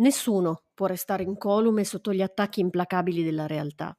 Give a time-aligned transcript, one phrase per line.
[0.00, 3.96] Nessuno può restare incolume sotto gli attacchi implacabili della realtà.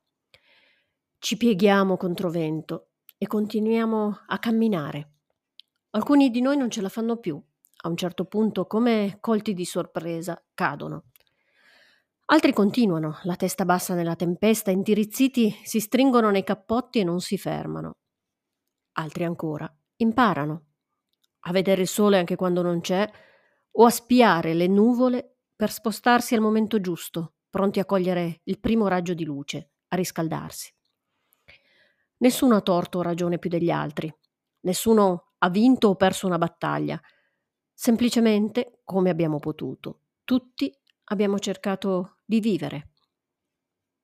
[1.18, 5.12] Ci pieghiamo contro vento e continuiamo a camminare.
[5.92, 7.40] Alcuni di noi non ce la fanno più.
[7.84, 11.06] A un certo punto, come colti di sorpresa, cadono.
[12.26, 17.38] Altri continuano, la testa bassa nella tempesta, intirizziti, si stringono nei cappotti e non si
[17.38, 17.98] fermano.
[18.94, 20.66] Altri ancora imparano
[21.42, 23.10] a vedere il sole anche quando non c'è
[23.72, 28.88] o a spiare le nuvole per spostarsi al momento giusto, pronti a cogliere il primo
[28.88, 30.74] raggio di luce, a riscaldarsi.
[32.18, 34.12] Nessuno ha torto o ragione più degli altri,
[34.62, 37.00] nessuno ha vinto o perso una battaglia,
[37.76, 42.94] semplicemente, come abbiamo potuto, tutti abbiamo cercato di vivere.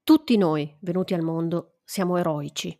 [0.04, 2.80] Tutti noi, venuti al mondo, siamo eroici.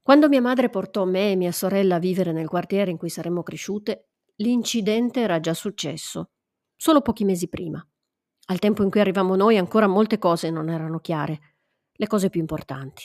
[0.00, 3.42] Quando mia madre portò me e mia sorella a vivere nel quartiere in cui saremmo
[3.42, 6.30] cresciute, l'incidente era già successo,
[6.80, 7.86] solo pochi mesi prima.
[8.46, 11.56] Al tempo in cui arrivavamo noi ancora molte cose non erano chiare,
[11.92, 13.04] le cose più importanti.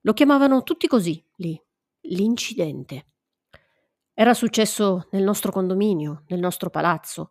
[0.00, 1.62] Lo chiamavano tutti così, lì,
[2.04, 3.04] l'incidente.
[4.14, 7.28] Era successo nel nostro condominio, nel nostro palazzo.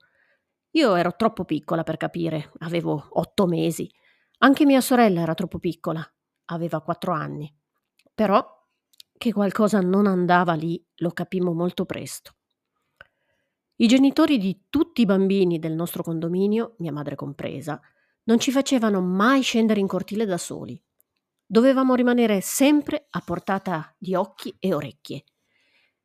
[0.73, 3.89] Io ero troppo piccola per capire, avevo otto mesi.
[4.41, 6.07] Anche mia sorella era troppo piccola,
[6.45, 7.51] aveva quattro anni.
[8.13, 8.45] Però
[9.17, 12.35] che qualcosa non andava lì lo capimmo molto presto.
[13.81, 17.79] I genitori di tutti i bambini del nostro condominio, mia madre compresa,
[18.23, 20.77] non ci facevano mai scendere in cortile da soli.
[21.45, 25.23] Dovevamo rimanere sempre a portata di occhi e orecchie.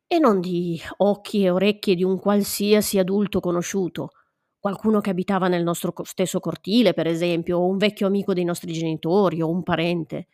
[0.07, 4.11] E non di occhi e orecchie di un qualsiasi adulto conosciuto,
[4.57, 8.71] qualcuno che abitava nel nostro stesso cortile, per esempio, o un vecchio amico dei nostri
[8.71, 10.29] genitori o un parente.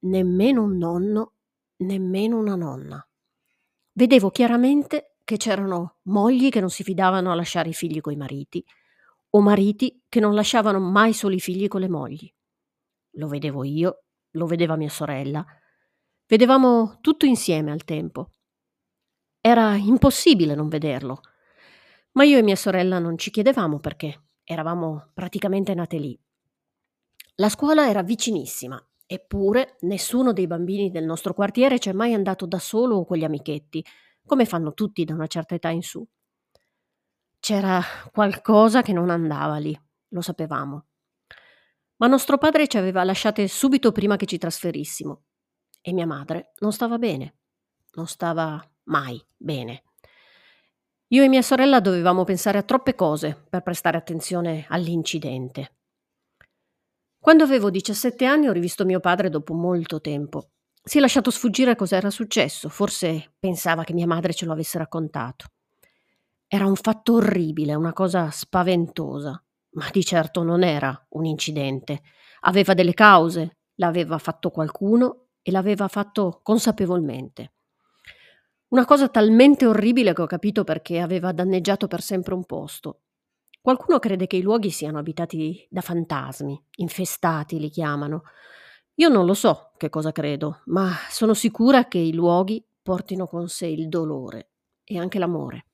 [0.00, 1.34] Nemmeno un nonno
[1.76, 3.08] nemmeno una nonna.
[3.92, 8.64] Vedevo chiaramente che c'erano mogli che non si fidavano a lasciare i figli coi mariti,
[9.30, 12.32] o mariti che non lasciavano mai soli i figli con le mogli.
[13.16, 15.44] Lo vedevo io, lo vedeva mia sorella.
[16.26, 18.30] Vedevamo tutto insieme al tempo.
[19.38, 21.20] Era impossibile non vederlo.
[22.12, 26.18] Ma io e mia sorella non ci chiedevamo perché, eravamo praticamente nate lì.
[27.34, 32.58] La scuola era vicinissima Eppure nessuno dei bambini del nostro quartiere c'è mai andato da
[32.58, 33.82] solo o con gli amichetti,
[34.28, 36.06] come fanno tutti da una certa età in su.
[37.40, 39.76] C'era qualcosa che non andava lì,
[40.10, 40.86] lo sapevamo.
[41.96, 45.24] Ma nostro padre ci aveva lasciate subito prima che ci trasferissimo
[45.80, 47.38] e mia madre non stava bene,
[47.94, 49.84] non stava mai bene.
[51.08, 55.76] Io e mia sorella dovevamo pensare a troppe cose per prestare attenzione all'incidente.
[57.18, 60.50] Quando avevo 17 anni ho rivisto mio padre dopo molto tempo.
[60.82, 64.78] Si è lasciato sfuggire cosa era successo, forse pensava che mia madre ce lo avesse
[64.78, 65.46] raccontato.
[66.46, 72.02] Era un fatto orribile, una cosa spaventosa, ma di certo non era un incidente.
[72.40, 77.52] Aveva delle cause, l'aveva fatto qualcuno e l'aveva fatto consapevolmente.
[78.68, 83.00] Una cosa talmente orribile che ho capito perché aveva danneggiato per sempre un posto
[83.60, 88.22] Qualcuno crede che i luoghi siano abitati da fantasmi, infestati li chiamano.
[89.00, 93.48] Io non lo so che cosa credo, ma sono sicura che i luoghi portino con
[93.48, 94.50] sé il dolore
[94.82, 95.66] e anche l'amore.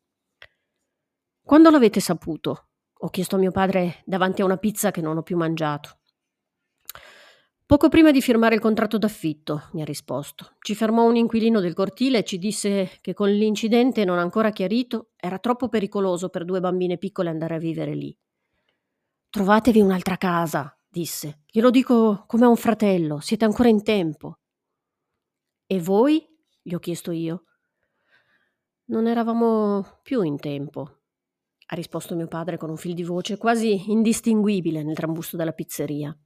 [1.42, 2.68] Quando l'avete saputo?
[2.92, 6.00] Ho chiesto a mio padre davanti a una pizza che non ho più mangiato.
[7.64, 10.56] Poco prima di firmare il contratto d'affitto, mi ha risposto.
[10.58, 15.12] Ci fermò un inquilino del cortile e ci disse che con l'incidente non ancora chiarito
[15.16, 18.14] era troppo pericoloso per due bambine piccole andare a vivere lì.
[19.30, 21.40] Trovatevi un'altra casa, disse.
[21.50, 24.38] Glielo dico come a un fratello, siete ancora in tempo.
[25.66, 26.24] E voi?
[26.62, 27.44] gli ho chiesto io.
[28.84, 31.00] Non eravamo più in tempo,
[31.66, 36.16] ha risposto mio padre con un fil di voce quasi indistinguibile nel trambusto della pizzeria.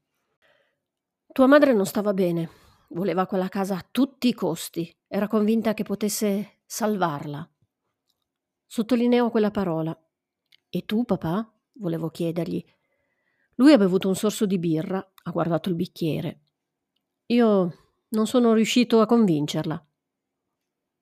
[1.32, 2.50] Tua madre non stava bene,
[2.90, 7.48] voleva quella casa a tutti i costi, era convinta che potesse salvarla.
[8.66, 9.98] Sottolineò quella parola.
[10.68, 11.50] E tu, papà?
[11.74, 12.62] volevo chiedergli.
[13.58, 16.40] Lui ha bevuto un sorso di birra, ha guardato il bicchiere.
[17.26, 17.74] Io
[18.10, 19.84] non sono riuscito a convincerla.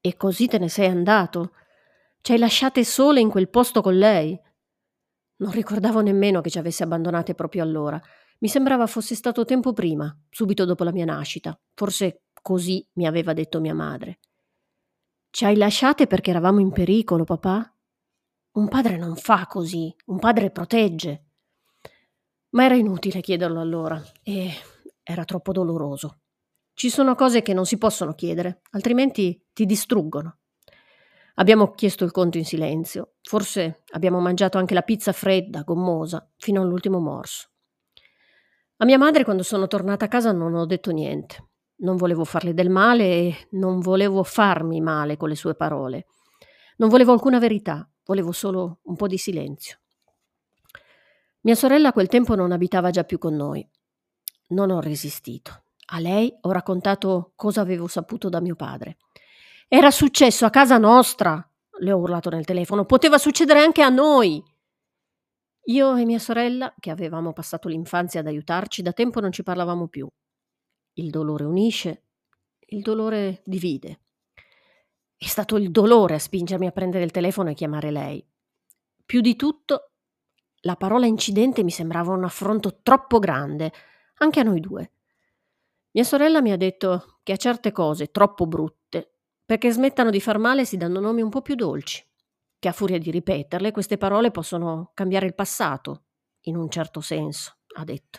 [0.01, 1.53] E così te ne sei andato?
[2.23, 4.39] Ci hai lasciate sole in quel posto con lei?
[5.37, 8.01] Non ricordavo nemmeno che ci avesse abbandonate proprio allora.
[8.39, 11.59] Mi sembrava fosse stato tempo prima, subito dopo la mia nascita.
[11.75, 14.21] Forse così mi aveva detto mia madre.
[15.29, 17.71] Ci hai lasciate perché eravamo in pericolo, papà?
[18.53, 21.26] Un padre non fa così, un padre protegge.
[22.57, 24.51] Ma era inutile chiederlo allora e
[25.03, 26.21] era troppo doloroso.
[26.73, 30.39] Ci sono cose che non si possono chiedere, altrimenti ti distruggono.
[31.35, 33.17] Abbiamo chiesto il conto in silenzio.
[33.21, 37.51] Forse abbiamo mangiato anche la pizza fredda, gommosa, fino all'ultimo morso.
[38.79, 41.51] A mia madre, quando sono tornata a casa, non ho detto niente.
[41.81, 46.07] Non volevo farle del male e non volevo farmi male con le sue parole.
[46.79, 49.77] Non volevo alcuna verità, volevo solo un po' di silenzio.
[51.47, 53.65] Mia sorella a quel tempo non abitava già più con noi.
[54.49, 55.63] Non ho resistito.
[55.91, 58.97] A lei ho raccontato cosa avevo saputo da mio padre.
[59.69, 61.49] Era successo a casa nostra,
[61.79, 62.85] le ho urlato nel telefono.
[62.85, 64.43] Poteva succedere anche a noi.
[65.67, 69.87] Io e mia sorella, che avevamo passato l'infanzia ad aiutarci, da tempo non ci parlavamo
[69.87, 70.09] più.
[70.95, 72.07] Il dolore unisce,
[72.71, 74.01] il dolore divide.
[75.17, 78.27] È stato il dolore a spingermi a prendere il telefono e chiamare lei.
[79.05, 79.93] Più di tutto,
[80.67, 83.73] la parola incidente mi sembrava un affronto troppo grande,
[84.19, 84.91] anche a noi due.
[85.93, 89.13] Mia sorella mi ha detto che a certe cose troppo brutte,
[89.47, 92.05] perché smettano di far male, si danno nomi un po' più dolci,
[92.59, 96.03] che a furia di ripeterle queste parole possono cambiare il passato,
[96.43, 98.19] in un certo senso, ha detto.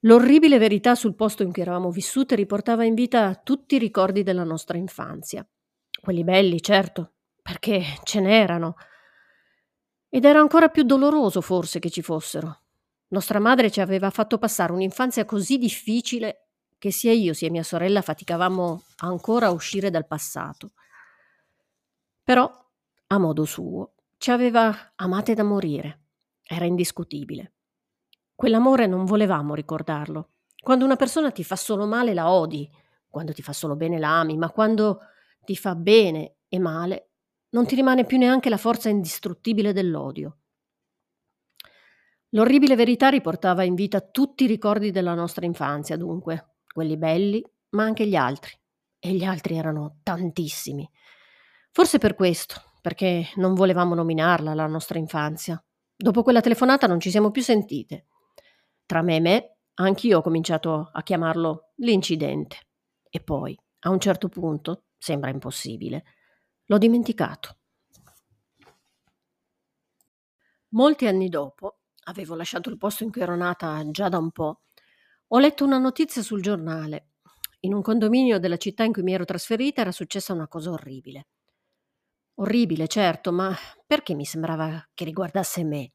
[0.00, 4.44] L'orribile verità sul posto in cui eravamo vissute riportava in vita tutti i ricordi della
[4.44, 5.46] nostra infanzia.
[6.00, 7.12] Quelli belli, certo,
[7.42, 8.76] perché ce n'erano.
[10.16, 12.62] Ed era ancora più doloroso forse che ci fossero.
[13.08, 16.46] Nostra madre ci aveva fatto passare un'infanzia così difficile
[16.78, 20.72] che sia io sia mia sorella faticavamo ancora a uscire dal passato.
[22.22, 22.50] Però,
[23.08, 26.04] a modo suo, ci aveva amate da morire.
[26.42, 27.52] Era indiscutibile.
[28.34, 30.30] Quell'amore non volevamo ricordarlo.
[30.58, 32.66] Quando una persona ti fa solo male la odi,
[33.06, 35.00] quando ti fa solo bene la ami, ma quando
[35.44, 37.10] ti fa bene e male
[37.56, 40.40] non ti rimane più neanche la forza indistruttibile dell'odio.
[42.30, 47.84] L'orribile verità riportava in vita tutti i ricordi della nostra infanzia, dunque, quelli belli, ma
[47.84, 48.52] anche gli altri.
[48.98, 50.86] E gli altri erano tantissimi.
[51.70, 55.62] Forse per questo, perché non volevamo nominarla la nostra infanzia.
[55.96, 58.08] Dopo quella telefonata non ci siamo più sentite.
[58.84, 62.58] Tra me e me, anch'io ho cominciato a chiamarlo l'incidente.
[63.08, 66.04] E poi, a un certo punto, sembra impossibile,
[66.66, 67.56] l'ho dimenticato.
[70.70, 74.62] Molti anni dopo, avevo lasciato il posto in cui ero nata già da un po',
[75.28, 77.08] ho letto una notizia sul giornale.
[77.60, 81.28] In un condominio della città in cui mi ero trasferita era successa una cosa orribile.
[82.34, 83.54] Orribile, certo, ma
[83.86, 85.92] perché mi sembrava che riguardasse me?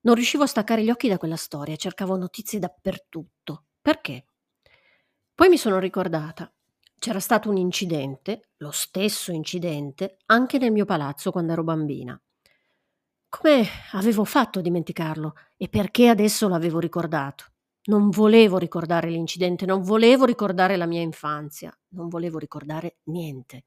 [0.00, 3.66] Non riuscivo a staccare gli occhi da quella storia, cercavo notizie dappertutto.
[3.80, 4.26] Perché?
[5.34, 6.50] Poi mi sono ricordata.
[6.98, 12.20] C'era stato un incidente, lo stesso incidente, anche nel mio palazzo quando ero bambina.
[13.28, 17.44] Come avevo fatto a dimenticarlo e perché adesso l'avevo ricordato?
[17.84, 23.64] Non volevo ricordare l'incidente, non volevo ricordare la mia infanzia, non volevo ricordare niente.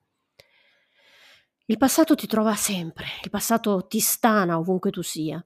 [1.68, 5.44] Il passato ti trova sempre, il passato ti stana ovunque tu sia.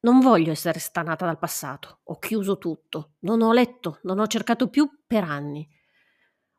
[0.00, 2.00] Non voglio essere stanata dal passato.
[2.04, 3.12] Ho chiuso tutto.
[3.20, 5.66] Non ho letto, non ho cercato più per anni.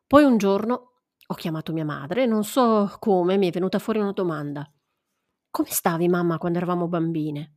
[0.08, 0.92] Poi un giorno
[1.26, 4.70] ho chiamato mia madre e non so come mi è venuta fuori una domanda.
[5.50, 7.56] Come stavi, mamma, quando eravamo bambine?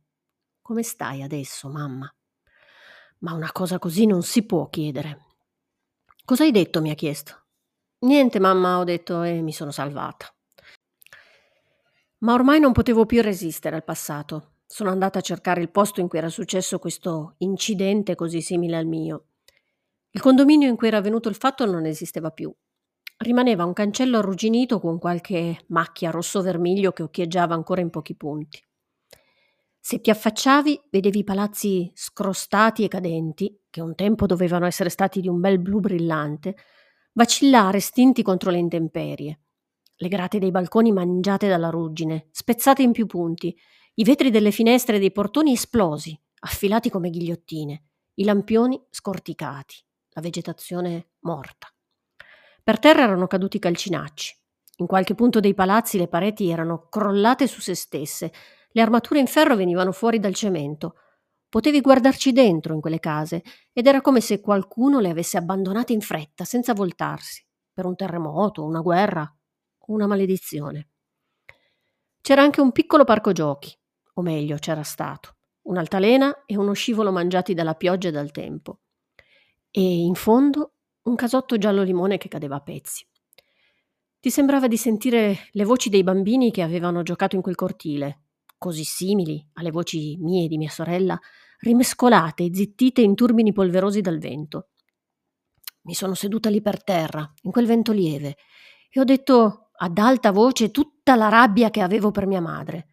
[0.60, 2.12] Come stai adesso, mamma?
[3.18, 5.26] Ma una cosa così non si può chiedere.
[6.24, 6.80] Cosa hai detto?
[6.80, 7.44] mi ha chiesto.
[8.00, 10.26] Niente, mamma, ho detto e mi sono salvata.
[12.18, 14.54] Ma ormai non potevo più resistere al passato.
[14.66, 18.86] Sono andata a cercare il posto in cui era successo questo incidente così simile al
[18.86, 19.29] mio.
[20.12, 22.52] Il condominio in cui era avvenuto il fatto non esisteva più.
[23.18, 28.60] Rimaneva un cancello arrugginito con qualche macchia rosso-vermiglio che occhieggiava ancora in pochi punti.
[29.78, 35.20] Se ti affacciavi, vedevi i palazzi scrostati e cadenti, che un tempo dovevano essere stati
[35.20, 36.56] di un bel blu brillante,
[37.12, 39.40] vacillare stinti contro le intemperie.
[39.94, 43.56] Le grate dei balconi mangiate dalla ruggine, spezzate in più punti,
[43.94, 49.76] i vetri delle finestre e dei portoni esplosi, affilati come ghigliottine, i lampioni scorticati,
[50.10, 51.68] la vegetazione morta.
[52.62, 54.38] Per terra erano caduti calcinacci.
[54.76, 58.32] In qualche punto dei palazzi le pareti erano crollate su se stesse,
[58.70, 60.94] le armature in ferro venivano fuori dal cemento.
[61.48, 66.00] Potevi guardarci dentro in quelle case ed era come se qualcuno le avesse abbandonate in
[66.00, 69.34] fretta, senza voltarsi, per un terremoto, una guerra
[69.90, 70.88] una maledizione.
[72.20, 73.76] C'era anche un piccolo parco giochi,
[74.14, 78.80] o meglio c'era stato, un'altalena e uno scivolo mangiati dalla pioggia e dal tempo.
[79.72, 83.06] E in fondo un casotto giallo limone che cadeva a pezzi.
[84.18, 88.24] Ti sembrava di sentire le voci dei bambini che avevano giocato in quel cortile,
[88.58, 91.18] così simili alle voci mie e di mia sorella,
[91.60, 94.70] rimescolate e zittite in turbini polverosi dal vento.
[95.82, 98.36] Mi sono seduta lì per terra, in quel vento lieve,
[98.90, 102.88] e ho detto ad alta voce tutta la rabbia che avevo per mia madre,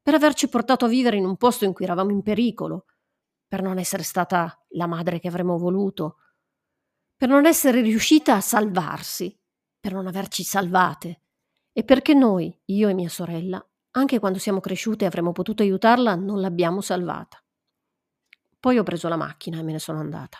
[0.00, 2.86] per averci portato a vivere in un posto in cui eravamo in pericolo,
[3.50, 6.18] per non essere stata la madre che avremmo voluto,
[7.16, 9.36] per non essere riuscita a salvarsi,
[9.80, 11.22] per non averci salvate,
[11.72, 13.60] e perché noi, io e mia sorella,
[13.96, 17.42] anche quando siamo cresciute e avremmo potuto aiutarla, non l'abbiamo salvata.
[18.60, 20.38] Poi ho preso la macchina e me ne sono andata.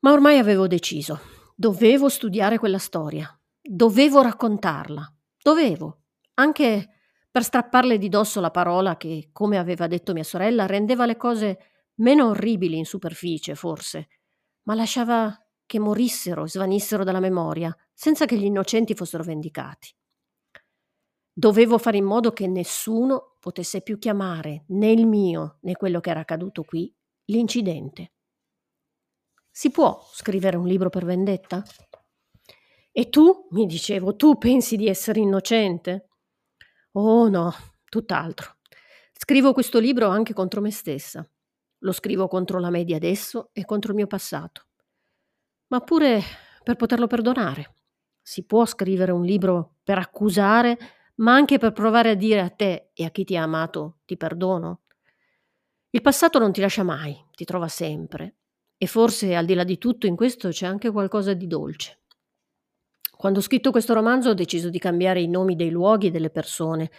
[0.00, 1.18] Ma ormai avevo deciso.
[1.56, 3.28] Dovevo studiare quella storia.
[3.60, 5.12] Dovevo raccontarla.
[5.42, 6.02] Dovevo.
[6.34, 6.95] Anche
[7.36, 11.58] per strapparle di dosso la parola che, come aveva detto mia sorella, rendeva le cose
[11.96, 14.08] meno orribili in superficie, forse,
[14.62, 19.94] ma lasciava che morissero e svanissero dalla memoria, senza che gli innocenti fossero vendicati.
[21.30, 26.08] Dovevo fare in modo che nessuno potesse più chiamare né il mio né quello che
[26.08, 26.90] era accaduto qui
[27.26, 28.12] l'incidente.
[29.50, 31.62] Si può scrivere un libro per vendetta?
[32.90, 36.05] E tu, mi dicevo, tu pensi di essere innocente?
[36.98, 37.52] Oh no,
[37.90, 38.56] tutt'altro.
[39.12, 41.28] Scrivo questo libro anche contro me stessa.
[41.80, 44.64] Lo scrivo contro la me di adesso e contro il mio passato.
[45.68, 46.22] Ma pure
[46.62, 47.74] per poterlo perdonare.
[48.22, 50.78] Si può scrivere un libro per accusare
[51.16, 54.16] ma anche per provare a dire a te e a chi ti ha amato ti
[54.16, 54.80] perdono?
[55.90, 58.36] Il passato non ti lascia mai, ti trova sempre.
[58.78, 62.05] E forse al di là di tutto in questo c'è anche qualcosa di dolce.
[63.16, 66.30] Quando ho scritto questo romanzo ho deciso di cambiare i nomi dei luoghi e delle
[66.30, 66.90] persone,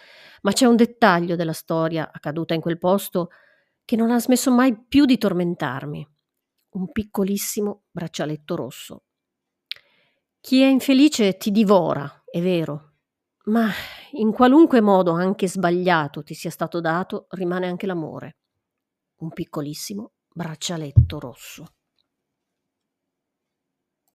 [0.42, 3.28] ma c'è un dettaglio della storia accaduta in quel posto
[3.84, 6.06] che non ha smesso mai più di tormentarmi.
[6.70, 9.04] Un piccolissimo braccialetto rosso.
[10.40, 12.94] Chi è infelice ti divora, è vero,
[13.44, 13.70] ma
[14.12, 18.38] in qualunque modo anche sbagliato ti sia stato dato, rimane anche l'amore.
[19.18, 21.77] Un piccolissimo braccialetto rosso.